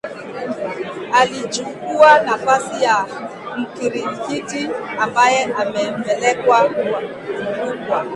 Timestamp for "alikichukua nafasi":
1.13-2.83